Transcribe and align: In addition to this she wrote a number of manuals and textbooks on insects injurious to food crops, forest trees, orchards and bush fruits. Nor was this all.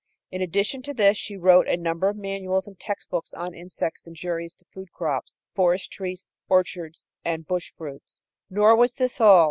In 0.31 0.41
addition 0.41 0.81
to 0.81 0.95
this 0.95 1.15
she 1.15 1.37
wrote 1.37 1.67
a 1.67 1.77
number 1.77 2.09
of 2.09 2.17
manuals 2.17 2.65
and 2.67 2.79
textbooks 2.79 3.35
on 3.35 3.53
insects 3.53 4.07
injurious 4.07 4.55
to 4.55 4.65
food 4.65 4.91
crops, 4.91 5.43
forest 5.53 5.91
trees, 5.91 6.25
orchards 6.49 7.05
and 7.23 7.45
bush 7.45 7.69
fruits. 7.71 8.19
Nor 8.49 8.75
was 8.75 8.95
this 8.95 9.21
all. 9.21 9.39